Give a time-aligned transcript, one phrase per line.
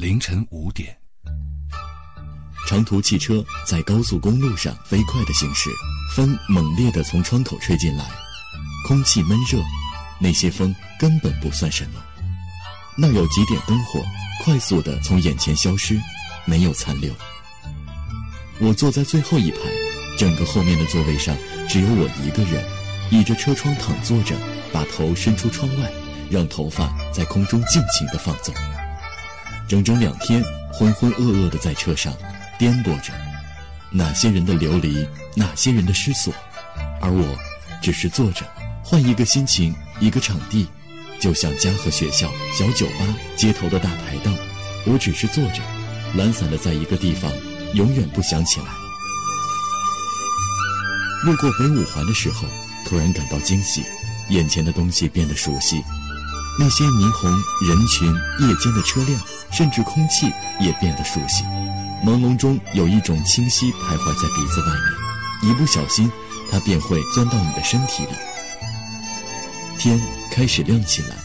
[0.00, 0.96] 凌晨五点，
[2.66, 5.68] 长途汽车在高速公路上飞快的行驶，
[6.16, 8.06] 风猛烈的从窗口吹进来，
[8.88, 9.62] 空气闷热，
[10.18, 12.00] 那些风根本不算什么。
[12.96, 14.02] 那有几点灯火，
[14.42, 16.00] 快速的从眼前消失，
[16.46, 17.14] 没有残留。
[18.58, 19.58] 我坐在最后一排，
[20.16, 21.36] 整个后面的座位上
[21.68, 22.64] 只有我一个人，
[23.10, 24.34] 倚着车窗躺坐着，
[24.72, 25.92] 把头伸出窗外，
[26.30, 28.54] 让头发在空中尽情的放纵。
[29.70, 30.42] 整整两天，
[30.72, 32.12] 浑浑噩噩的在车上
[32.58, 33.12] 颠簸着，
[33.92, 35.06] 哪些人的流离，
[35.36, 36.34] 哪些人的失所，
[37.00, 37.38] 而我，
[37.80, 38.44] 只是坐着，
[38.82, 40.66] 换一个心情，一个场地，
[41.20, 43.06] 就像家和学校、小酒吧、
[43.36, 44.36] 街头的大排档，
[44.86, 45.62] 我只是坐着，
[46.16, 47.30] 懒散的在一个地方，
[47.74, 48.66] 永远不想起来。
[51.22, 52.42] 路过北五环的时候，
[52.88, 53.84] 突然感到惊喜，
[54.30, 55.80] 眼前的东西变得熟悉，
[56.58, 57.30] 那些霓虹、
[57.68, 59.16] 人群、夜间的车辆。
[59.50, 61.44] 甚至空气也变得熟悉，
[62.04, 64.72] 朦胧中有一种清晰徘徊在鼻子外
[65.42, 66.10] 面，一不小心，
[66.50, 68.10] 它便会钻到你的身体里。
[69.78, 70.00] 天
[70.32, 71.16] 开始亮起来，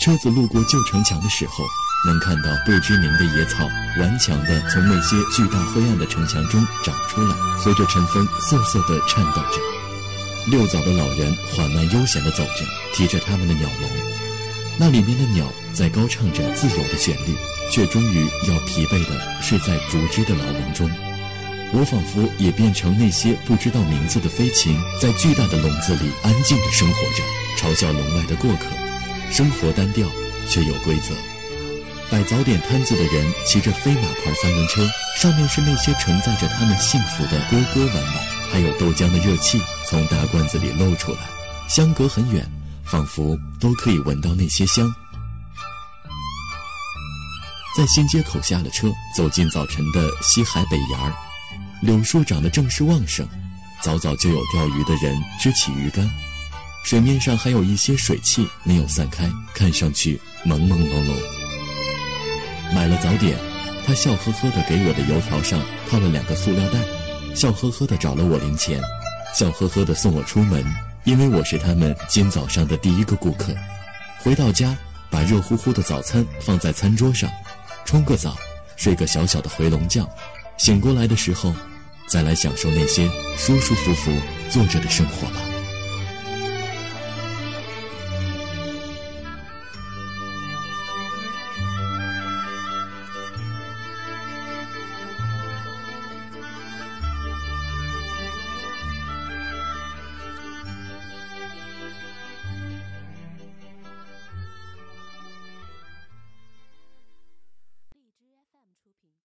[0.00, 1.64] 车子路过旧城墙的时候，
[2.06, 3.58] 能看到不知名的野草
[3.98, 9.58] 顽强地从那些巨大灰暗的城墙中长出来，随着晨风瑟瑟地颤抖着。
[10.50, 13.90] 遛早的老人缓慢悠闲地走着，提着他们的鸟笼，
[14.80, 17.36] 那里面的鸟在高唱着自由的旋律。
[17.72, 20.90] 却终于要疲惫地睡在竹枝的牢笼中，
[21.72, 27.22] 我仿佛也变成那些不知道名字的飞禽，在巨大的笼子里安静地生活着，
[27.56, 28.66] 嘲笑笼外的过客。
[29.30, 30.04] 生活单调，
[30.48, 31.14] 却有规则。
[32.10, 34.84] 摆早点摊子的人骑着飞马牌三轮车，
[35.16, 38.14] 上面是那些承载着他们幸福的蝈蝈玩玩，
[38.50, 41.18] 还有豆浆的热气从大罐子里漏出来，
[41.68, 42.44] 相隔很远，
[42.90, 44.92] 仿佛都可以闻到那些香。
[47.76, 51.14] 在新街口下了车，走进早晨的西海北沿儿，
[51.80, 53.24] 柳树长得正是旺盛，
[53.80, 56.10] 早早就有钓鱼的人支起鱼竿，
[56.84, 61.14] 水面上还有一些水汽没有散开，看上去朦朦胧胧。
[62.74, 63.38] 买了早点，
[63.86, 66.80] 他笑呵呵地给我的油条上套了两个塑料袋，
[67.36, 68.82] 笑呵呵地找了我零钱，
[69.32, 70.64] 笑呵呵地送我出门，
[71.10, 73.52] 因为我是他们今早上的第一个顾客。
[74.20, 74.78] 回到家，
[75.10, 77.28] 把热乎乎的早餐放在餐桌上。
[77.84, 78.36] 冲个澡，
[78.76, 80.08] 睡个小小的回笼觉，
[80.56, 81.52] 醒过来的时候，
[82.06, 84.12] 再来享受那些舒舒服服
[84.48, 85.49] 坐着的生活吧。